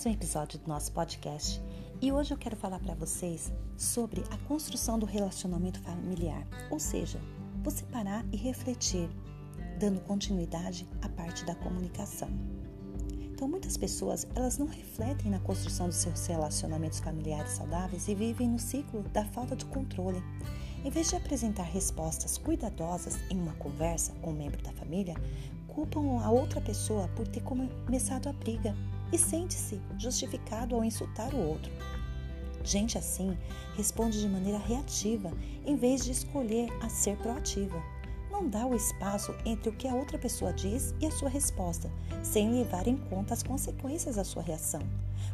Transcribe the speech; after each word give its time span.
mais 0.00 0.06
um 0.06 0.18
episódio 0.18 0.58
do 0.58 0.66
nosso 0.66 0.90
podcast 0.92 1.60
e 2.00 2.10
hoje 2.10 2.32
eu 2.32 2.38
quero 2.38 2.56
falar 2.56 2.78
para 2.78 2.94
vocês 2.94 3.52
sobre 3.76 4.24
a 4.30 4.38
construção 4.48 4.98
do 4.98 5.04
relacionamento 5.04 5.78
familiar, 5.80 6.46
ou 6.70 6.80
seja, 6.80 7.20
você 7.62 7.84
parar 7.84 8.24
e 8.32 8.36
refletir, 8.36 9.10
dando 9.78 10.00
continuidade 10.00 10.88
à 11.02 11.08
parte 11.10 11.44
da 11.44 11.54
comunicação. 11.54 12.30
Então, 13.20 13.46
muitas 13.46 13.76
pessoas 13.76 14.26
elas 14.34 14.56
não 14.56 14.66
refletem 14.66 15.30
na 15.30 15.38
construção 15.40 15.86
dos 15.88 15.96
seus 15.96 16.26
relacionamentos 16.26 17.00
familiares 17.00 17.52
saudáveis 17.52 18.08
e 18.08 18.14
vivem 18.14 18.48
no 18.48 18.58
ciclo 18.58 19.02
da 19.12 19.26
falta 19.26 19.54
de 19.54 19.66
controle. 19.66 20.22
Em 20.82 20.88
vez 20.88 21.10
de 21.10 21.16
apresentar 21.16 21.64
respostas 21.64 22.38
cuidadosas 22.38 23.18
em 23.30 23.38
uma 23.38 23.52
conversa 23.56 24.14
com 24.22 24.30
um 24.30 24.38
membro 24.38 24.62
da 24.62 24.72
família, 24.72 25.14
culpam 25.68 26.22
a 26.22 26.30
outra 26.30 26.58
pessoa 26.58 27.06
por 27.08 27.28
ter 27.28 27.42
começado 27.42 28.28
a 28.28 28.32
briga 28.32 28.74
e 29.12 29.18
sente-se 29.18 29.80
justificado 29.98 30.74
ao 30.74 30.84
insultar 30.84 31.34
o 31.34 31.48
outro. 31.48 31.70
Gente 32.62 32.98
assim 32.98 33.36
responde 33.76 34.20
de 34.20 34.28
maneira 34.28 34.58
reativa 34.58 35.32
em 35.64 35.76
vez 35.76 36.04
de 36.04 36.12
escolher 36.12 36.68
a 36.82 36.88
ser 36.88 37.16
proativa. 37.16 37.82
Não 38.30 38.48
dá 38.48 38.66
o 38.66 38.74
espaço 38.74 39.34
entre 39.44 39.68
o 39.68 39.72
que 39.72 39.88
a 39.88 39.94
outra 39.94 40.18
pessoa 40.18 40.52
diz 40.52 40.94
e 41.00 41.06
a 41.06 41.10
sua 41.10 41.28
resposta, 41.28 41.90
sem 42.22 42.50
levar 42.50 42.86
em 42.86 42.96
conta 42.96 43.34
as 43.34 43.42
consequências 43.42 44.16
da 44.16 44.24
sua 44.24 44.42
reação. 44.42 44.82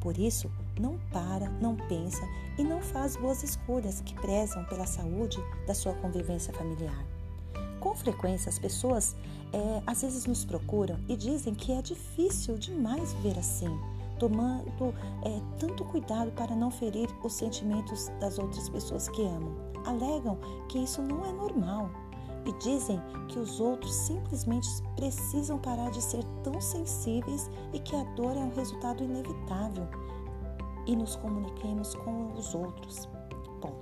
Por 0.00 0.18
isso, 0.18 0.50
não 0.78 0.98
para, 1.12 1.48
não 1.60 1.76
pensa 1.76 2.22
e 2.58 2.64
não 2.64 2.80
faz 2.80 3.16
boas 3.16 3.42
escolhas 3.42 4.00
que 4.00 4.14
prezam 4.14 4.64
pela 4.64 4.86
saúde 4.86 5.38
da 5.66 5.74
sua 5.74 5.94
convivência 5.94 6.52
familiar. 6.52 7.19
Com 7.80 7.94
frequência, 7.94 8.50
as 8.50 8.58
pessoas 8.58 9.16
é, 9.52 9.82
às 9.86 10.02
vezes 10.02 10.26
nos 10.26 10.44
procuram 10.44 10.98
e 11.08 11.16
dizem 11.16 11.54
que 11.54 11.72
é 11.72 11.80
difícil 11.80 12.58
demais 12.58 13.12
viver 13.14 13.38
assim, 13.38 13.74
tomando 14.18 14.94
é, 15.24 15.40
tanto 15.58 15.84
cuidado 15.86 16.30
para 16.32 16.54
não 16.54 16.70
ferir 16.70 17.08
os 17.24 17.32
sentimentos 17.32 18.08
das 18.20 18.38
outras 18.38 18.68
pessoas 18.68 19.08
que 19.08 19.22
amam. 19.22 19.56
Alegam 19.86 20.38
que 20.68 20.78
isso 20.78 21.00
não 21.00 21.24
é 21.24 21.32
normal 21.32 21.90
e 22.44 22.52
dizem 22.62 23.00
que 23.28 23.38
os 23.38 23.60
outros 23.60 23.94
simplesmente 23.94 24.68
precisam 24.94 25.58
parar 25.58 25.90
de 25.90 26.02
ser 26.02 26.22
tão 26.42 26.60
sensíveis 26.60 27.50
e 27.72 27.78
que 27.78 27.96
a 27.96 28.04
dor 28.14 28.36
é 28.36 28.40
um 28.40 28.54
resultado 28.54 29.02
inevitável 29.02 29.88
e 30.86 30.94
nos 30.94 31.16
comuniquemos 31.16 31.94
com 31.94 32.32
os 32.34 32.54
outros. 32.54 33.08
Bom, 33.60 33.72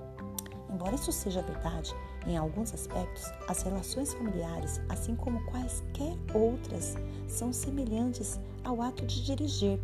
embora 0.69 0.95
isso 0.95 1.11
seja 1.11 1.41
verdade, 1.41 1.93
em 2.27 2.37
alguns 2.37 2.73
aspectos, 2.73 3.23
as 3.47 3.61
relações 3.61 4.13
familiares, 4.13 4.81
assim 4.89 5.15
como 5.15 5.43
quaisquer 5.45 6.15
outras, 6.33 6.95
são 7.27 7.51
semelhantes 7.53 8.39
ao 8.63 8.81
ato 8.81 9.05
de 9.05 9.23
dirigir. 9.23 9.79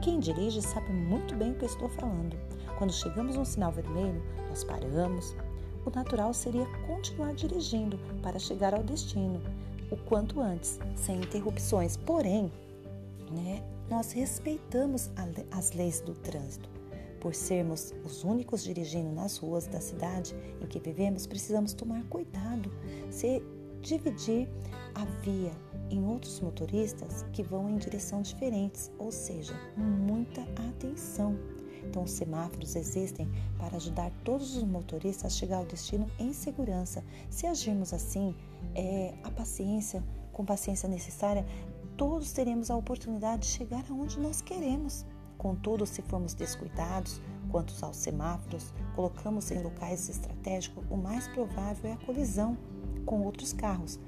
Quem 0.00 0.18
dirige 0.18 0.60
sabe 0.60 0.90
muito 0.92 1.34
bem 1.36 1.52
o 1.52 1.54
que 1.54 1.64
estou 1.64 1.88
falando. 1.88 2.36
Quando 2.78 2.92
chegamos 2.92 3.36
um 3.36 3.44
sinal 3.44 3.70
vermelho, 3.70 4.22
nós 4.48 4.64
paramos. 4.64 5.36
O 5.86 5.90
natural 5.90 6.32
seria 6.34 6.66
continuar 6.86 7.34
dirigindo 7.34 7.98
para 8.22 8.38
chegar 8.38 8.74
ao 8.74 8.82
destino 8.82 9.40
o 9.90 9.96
quanto 9.96 10.40
antes, 10.40 10.80
sem 10.96 11.18
interrupções. 11.18 11.96
Porém, 11.96 12.50
né, 13.30 13.62
nós 13.88 14.10
respeitamos 14.12 15.10
as 15.50 15.72
leis 15.72 16.00
do 16.00 16.14
trânsito. 16.14 16.68
Por 17.22 17.36
sermos 17.36 17.94
os 18.04 18.24
únicos 18.24 18.64
dirigindo 18.64 19.12
nas 19.12 19.36
ruas 19.36 19.68
da 19.68 19.80
cidade 19.80 20.34
em 20.60 20.66
que 20.66 20.80
vivemos, 20.80 21.24
precisamos 21.24 21.72
tomar 21.72 22.02
cuidado 22.06 22.68
se 23.12 23.40
dividir 23.80 24.48
a 24.92 25.04
via 25.22 25.52
em 25.88 26.04
outros 26.04 26.40
motoristas 26.40 27.24
que 27.32 27.44
vão 27.44 27.70
em 27.70 27.76
direção 27.76 28.22
diferentes, 28.22 28.90
ou 28.98 29.12
seja, 29.12 29.54
muita 29.76 30.42
atenção. 30.68 31.38
Então, 31.84 32.02
os 32.02 32.10
semáforos 32.10 32.74
existem 32.74 33.30
para 33.56 33.76
ajudar 33.76 34.10
todos 34.24 34.56
os 34.56 34.64
motoristas 34.64 35.26
a 35.26 35.36
chegar 35.36 35.58
ao 35.58 35.64
destino 35.64 36.10
em 36.18 36.32
segurança. 36.32 37.04
Se 37.30 37.46
agirmos 37.46 37.92
assim, 37.92 38.34
é, 38.74 39.14
a 39.22 39.30
paciência, 39.30 40.02
com 40.32 40.44
paciência 40.44 40.88
necessária, 40.88 41.46
todos 41.96 42.32
teremos 42.32 42.68
a 42.68 42.76
oportunidade 42.76 43.42
de 43.42 43.48
chegar 43.48 43.84
aonde 43.88 44.18
nós 44.18 44.40
queremos. 44.40 45.06
Contudo, 45.42 45.84
se 45.84 46.02
formos 46.02 46.34
descuidados 46.34 47.20
quanto 47.50 47.74
aos 47.84 47.96
semáforos, 47.96 48.72
colocamos 48.94 49.50
em 49.50 49.60
locais 49.60 50.08
estratégicos, 50.08 50.84
o 50.88 50.96
mais 50.96 51.26
provável 51.26 51.90
é 51.90 51.94
a 51.94 51.96
colisão 51.96 52.56
com 53.04 53.22
outros 53.22 53.52
carros, 53.52 53.98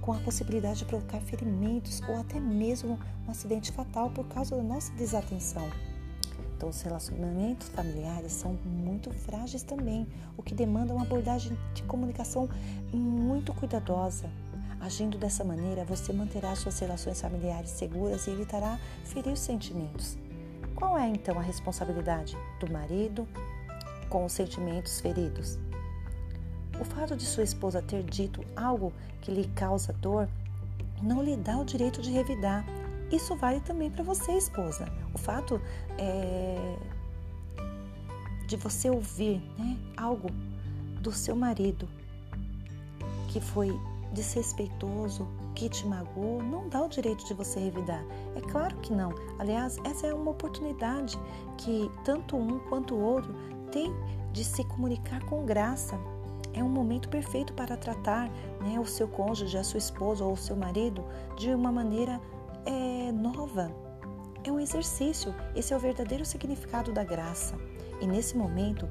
com 0.00 0.14
a 0.14 0.18
possibilidade 0.20 0.78
de 0.78 0.84
provocar 0.86 1.20
ferimentos 1.20 2.00
ou 2.08 2.16
até 2.16 2.40
mesmo 2.40 2.98
um 3.28 3.30
acidente 3.30 3.70
fatal 3.70 4.08
por 4.08 4.26
causa 4.28 4.56
da 4.56 4.62
nossa 4.62 4.90
desatenção. 4.94 5.68
Então, 6.56 6.70
os 6.70 6.80
relacionamentos 6.80 7.68
familiares 7.68 8.32
são 8.32 8.54
muito 8.64 9.10
frágeis 9.10 9.62
também, 9.62 10.08
o 10.34 10.42
que 10.42 10.54
demanda 10.54 10.94
uma 10.94 11.02
abordagem 11.02 11.58
de 11.74 11.82
comunicação 11.82 12.48
muito 12.90 13.52
cuidadosa, 13.52 14.30
Agindo 14.80 15.18
dessa 15.18 15.42
maneira, 15.42 15.84
você 15.84 16.12
manterá 16.12 16.54
suas 16.54 16.78
relações 16.78 17.20
familiares 17.20 17.70
seguras 17.70 18.26
e 18.26 18.30
evitará 18.30 18.78
ferir 19.04 19.32
os 19.32 19.40
sentimentos. 19.40 20.16
Qual 20.74 20.98
é 20.98 21.08
então 21.08 21.38
a 21.38 21.42
responsabilidade 21.42 22.36
do 22.60 22.70
marido 22.70 23.26
com 24.08 24.24
os 24.24 24.32
sentimentos 24.32 25.00
feridos? 25.00 25.58
O 26.78 26.84
fato 26.84 27.16
de 27.16 27.24
sua 27.24 27.42
esposa 27.42 27.80
ter 27.80 28.02
dito 28.02 28.44
algo 28.54 28.92
que 29.22 29.30
lhe 29.30 29.48
causa 29.48 29.92
dor 29.94 30.28
não 31.02 31.22
lhe 31.22 31.36
dá 31.36 31.56
o 31.56 31.64
direito 31.64 32.02
de 32.02 32.10
revidar. 32.10 32.64
Isso 33.10 33.34
vale 33.36 33.60
também 33.60 33.90
para 33.90 34.04
você, 34.04 34.32
esposa. 34.32 34.86
O 35.14 35.18
fato 35.18 35.60
é, 35.98 36.76
de 38.46 38.56
você 38.56 38.90
ouvir 38.90 39.40
né, 39.58 39.76
algo 39.96 40.28
do 41.00 41.12
seu 41.12 41.34
marido 41.34 41.88
que 43.28 43.40
foi 43.40 43.78
desrespeitoso, 44.16 45.28
que 45.54 45.68
te 45.68 45.86
magoou, 45.86 46.42
não 46.42 46.68
dá 46.68 46.82
o 46.82 46.88
direito 46.88 47.24
de 47.26 47.34
você 47.34 47.60
revidar. 47.60 48.02
É 48.34 48.40
claro 48.40 48.74
que 48.78 48.92
não. 48.92 49.12
Aliás, 49.38 49.76
essa 49.84 50.06
é 50.06 50.14
uma 50.14 50.30
oportunidade 50.30 51.18
que 51.58 51.90
tanto 52.02 52.36
um 52.36 52.58
quanto 52.60 52.94
o 52.94 53.00
outro 53.00 53.34
tem 53.70 53.94
de 54.32 54.42
se 54.42 54.64
comunicar 54.64 55.22
com 55.26 55.44
graça. 55.44 55.98
É 56.54 56.64
um 56.64 56.68
momento 56.68 57.10
perfeito 57.10 57.52
para 57.52 57.76
tratar 57.76 58.30
né, 58.62 58.80
o 58.80 58.86
seu 58.86 59.06
cônjuge, 59.06 59.58
a 59.58 59.62
sua 59.62 59.78
esposa 59.78 60.24
ou 60.24 60.32
o 60.32 60.36
seu 60.36 60.56
marido 60.56 61.04
de 61.36 61.50
uma 61.50 61.70
maneira 61.70 62.18
é, 62.64 63.12
nova. 63.12 63.70
É 64.42 64.50
um 64.50 64.58
exercício. 64.58 65.34
Esse 65.54 65.74
é 65.74 65.76
o 65.76 65.80
verdadeiro 65.80 66.24
significado 66.24 66.90
da 66.90 67.04
graça. 67.04 67.54
E 68.00 68.06
nesse 68.06 68.36
momento 68.36 68.88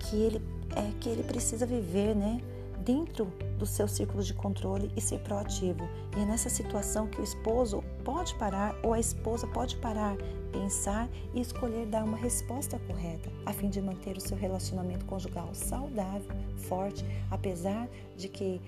que 0.00 0.16
ele 0.16 0.42
é 0.74 0.90
que 0.98 1.08
ele 1.08 1.22
precisa 1.22 1.64
viver, 1.64 2.16
né? 2.16 2.40
Dentro 2.84 3.32
do 3.58 3.66
seu 3.66 3.88
círculo 3.88 4.22
de 4.22 4.34
controle 4.34 4.90
e 4.96 5.00
ser 5.00 5.18
proativo. 5.20 5.88
E 6.16 6.20
é 6.20 6.24
nessa 6.24 6.48
situação 6.48 7.08
que 7.08 7.20
o 7.20 7.24
esposo 7.24 7.82
pode 8.04 8.34
parar 8.36 8.76
ou 8.82 8.92
a 8.92 9.00
esposa 9.00 9.46
pode 9.46 9.76
parar, 9.76 10.16
pensar 10.52 11.08
e 11.32 11.40
escolher 11.40 11.86
dar 11.86 12.04
uma 12.04 12.16
resposta 12.16 12.78
correta, 12.86 13.30
a 13.44 13.52
fim 13.52 13.68
de 13.68 13.80
manter 13.80 14.16
o 14.16 14.20
seu 14.20 14.36
relacionamento 14.36 15.04
conjugal 15.04 15.54
saudável, 15.54 16.30
forte, 16.56 17.04
apesar 17.30 17.88
de 18.16 18.28
que 18.28 18.60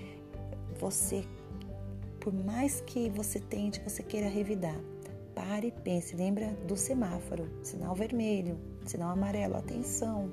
você, 0.78 1.25
por 2.21 2.33
mais 2.33 2.81
que 2.81 3.09
você 3.10 3.38
tente, 3.38 3.81
você 3.81 4.03
queira 4.03 4.28
revidar. 4.28 4.78
Pare 5.34 5.66
e 5.66 5.71
pense, 5.71 6.16
lembra 6.16 6.53
do 6.66 6.77
semáforo, 6.77 7.47
sinal 7.62 7.94
vermelho, 7.94 8.59
sinal 8.87 9.10
amarelo, 9.10 9.56
atenção, 9.56 10.33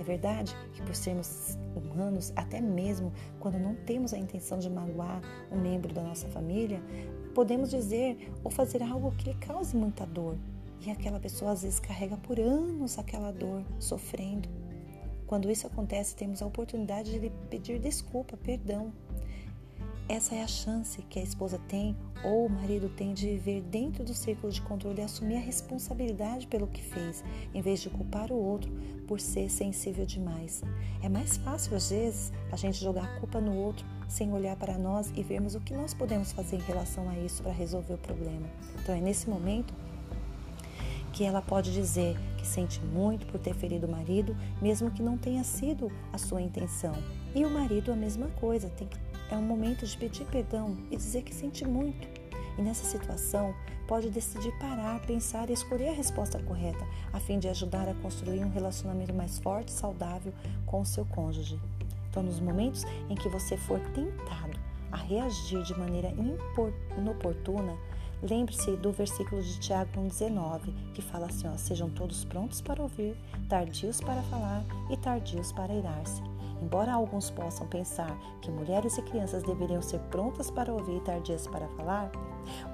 é 0.00 0.02
verdade 0.02 0.56
que, 0.72 0.82
por 0.82 0.94
sermos 0.94 1.58
humanos, 1.76 2.32
até 2.34 2.58
mesmo 2.58 3.12
quando 3.38 3.58
não 3.58 3.74
temos 3.74 4.14
a 4.14 4.18
intenção 4.18 4.58
de 4.58 4.70
magoar 4.70 5.20
um 5.52 5.60
membro 5.60 5.92
da 5.92 6.02
nossa 6.02 6.26
família, 6.28 6.80
podemos 7.34 7.70
dizer 7.70 8.32
ou 8.42 8.50
fazer 8.50 8.82
algo 8.82 9.12
que 9.12 9.30
lhe 9.30 9.34
cause 9.34 9.76
muita 9.76 10.06
dor. 10.06 10.38
E 10.80 10.90
aquela 10.90 11.20
pessoa 11.20 11.52
às 11.52 11.62
vezes 11.62 11.78
carrega 11.78 12.16
por 12.16 12.40
anos 12.40 12.98
aquela 12.98 13.30
dor, 13.30 13.62
sofrendo. 13.78 14.48
Quando 15.26 15.50
isso 15.50 15.66
acontece, 15.66 16.16
temos 16.16 16.40
a 16.40 16.46
oportunidade 16.46 17.12
de 17.12 17.18
lhe 17.18 17.30
pedir 17.50 17.78
desculpa, 17.78 18.38
perdão. 18.38 18.92
Essa 20.10 20.34
é 20.34 20.42
a 20.42 20.48
chance 20.48 21.00
que 21.02 21.20
a 21.20 21.22
esposa 21.22 21.56
tem 21.68 21.96
ou 22.24 22.46
o 22.46 22.50
marido 22.50 22.88
tem 22.88 23.14
de 23.14 23.28
viver 23.28 23.62
dentro 23.62 24.02
do 24.02 24.12
círculo 24.12 24.52
de 24.52 24.60
controle 24.60 25.00
e 25.00 25.04
assumir 25.04 25.36
a 25.36 25.40
responsabilidade 25.40 26.48
pelo 26.48 26.66
que 26.66 26.82
fez, 26.82 27.22
em 27.54 27.62
vez 27.62 27.80
de 27.80 27.88
culpar 27.88 28.32
o 28.32 28.34
outro 28.34 28.72
por 29.06 29.20
ser 29.20 29.48
sensível 29.48 30.04
demais. 30.04 30.64
É 31.00 31.08
mais 31.08 31.36
fácil, 31.36 31.76
às 31.76 31.90
vezes, 31.90 32.32
a 32.50 32.56
gente 32.56 32.82
jogar 32.82 33.04
a 33.04 33.20
culpa 33.20 33.40
no 33.40 33.54
outro 33.54 33.86
sem 34.08 34.32
olhar 34.32 34.56
para 34.56 34.76
nós 34.76 35.12
e 35.14 35.22
vermos 35.22 35.54
o 35.54 35.60
que 35.60 35.72
nós 35.72 35.94
podemos 35.94 36.32
fazer 36.32 36.56
em 36.56 36.62
relação 36.62 37.08
a 37.08 37.16
isso 37.16 37.40
para 37.44 37.52
resolver 37.52 37.94
o 37.94 37.98
problema. 37.98 38.48
Então, 38.82 38.92
é 38.92 39.00
nesse 39.00 39.30
momento 39.30 39.72
que 41.12 41.22
ela 41.22 41.40
pode 41.40 41.72
dizer 41.72 42.16
que 42.40 42.46
sente 42.46 42.80
muito 42.80 43.26
por 43.26 43.38
ter 43.38 43.54
ferido 43.54 43.86
o 43.86 43.90
marido, 43.90 44.34
mesmo 44.62 44.90
que 44.90 45.02
não 45.02 45.18
tenha 45.18 45.44
sido 45.44 45.92
a 46.10 46.16
sua 46.16 46.40
intenção. 46.40 46.94
E 47.34 47.44
o 47.44 47.50
marido 47.50 47.92
a 47.92 47.96
mesma 47.96 48.28
coisa, 48.40 48.70
tem 48.70 48.88
que 48.88 48.98
é 49.30 49.36
um 49.36 49.42
momento 49.42 49.86
de 49.86 49.96
pedir 49.96 50.24
perdão 50.24 50.76
e 50.90 50.96
dizer 50.96 51.22
que 51.22 51.32
sente 51.32 51.64
muito. 51.64 52.08
E 52.58 52.62
nessa 52.62 52.84
situação, 52.84 53.54
pode 53.86 54.10
decidir 54.10 54.52
parar, 54.58 55.00
pensar 55.02 55.48
e 55.50 55.52
escolher 55.52 55.90
a 55.90 55.92
resposta 55.92 56.42
correta, 56.42 56.84
a 57.12 57.20
fim 57.20 57.38
de 57.38 57.48
ajudar 57.48 57.88
a 57.88 57.94
construir 57.94 58.44
um 58.44 58.50
relacionamento 58.50 59.14
mais 59.14 59.38
forte 59.38 59.68
e 59.68 59.72
saudável 59.72 60.32
com 60.66 60.80
o 60.80 60.86
seu 60.86 61.04
cônjuge. 61.04 61.60
Então, 62.08 62.22
nos 62.24 62.40
momentos 62.40 62.84
em 63.08 63.14
que 63.14 63.28
você 63.28 63.56
for 63.56 63.78
tentado 63.94 64.58
a 64.90 64.96
reagir 64.96 65.62
de 65.62 65.78
maneira 65.78 66.12
inoportuna, 66.98 67.76
lembre-se 68.22 68.76
do 68.76 68.92
versículo 68.92 69.42
de 69.42 69.58
Tiago 69.60 69.90
1,19, 70.00 70.92
que 70.94 71.02
fala 71.02 71.26
assim: 71.26 71.48
ó, 71.48 71.56
sejam 71.56 71.90
todos 71.90 72.24
prontos 72.24 72.60
para 72.60 72.82
ouvir, 72.82 73.16
tardios 73.48 74.00
para 74.00 74.22
falar 74.22 74.64
e 74.90 74.96
tardios 74.96 75.52
para 75.52 75.72
irar-se. 75.72 76.22
Embora 76.62 76.92
alguns 76.92 77.30
possam 77.30 77.66
pensar 77.66 78.14
que 78.42 78.50
mulheres 78.50 78.98
e 78.98 79.02
crianças 79.02 79.42
deveriam 79.42 79.80
ser 79.80 79.98
prontas 80.10 80.50
para 80.50 80.72
ouvir 80.72 80.98
e 80.98 81.00
tardias 81.00 81.46
para 81.46 81.66
falar, 81.68 82.10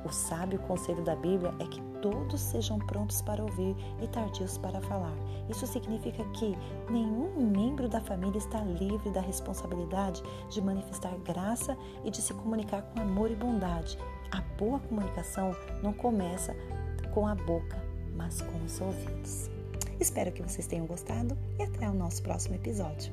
o 0.05 0.09
sábio 0.09 0.59
conselho 0.61 1.05
da 1.05 1.15
Bíblia 1.15 1.55
é 1.61 1.67
que 1.67 1.81
todos 2.03 2.41
sejam 2.41 2.79
prontos 2.79 3.23
para 3.23 3.43
ouvir 3.43 3.77
e 4.03 4.09
tardios 4.09 4.59
para 4.59 4.81
falar. 4.81 5.17
Isso 5.49 5.67
significa 5.67 6.25
que 6.31 6.57
nenhum 6.91 7.49
membro 7.51 7.89
da 7.89 8.01
família 8.01 8.39
está 8.39 8.61
livre 8.61 9.11
da 9.11 9.21
responsabilidade 9.21 10.23
de 10.51 10.61
manifestar 10.61 11.17
graça 11.19 11.77
e 12.05 12.11
de 12.11 12.21
se 12.21 12.35
comunicar 12.35 12.83
com 12.83 13.01
amor 13.01 13.31
e 13.31 13.37
bondade. 13.37 13.97
A 14.31 14.41
boa 14.59 14.79
comunicação 14.81 15.55
não 15.83 15.93
começa 15.93 16.55
com 17.13 17.27
a 17.27 17.35
boca, 17.35 17.77
mas 18.15 18.41
com 18.43 18.65
os 18.65 18.81
ouvidos. 18.81 19.51
Espero 19.99 20.33
que 20.33 20.43
vocês 20.43 20.67
tenham 20.67 20.87
gostado 20.87 21.37
e 21.59 21.63
até 21.63 21.89
o 21.89 21.95
nosso 21.95 22.23
próximo 22.23 22.55
episódio. 22.55 23.13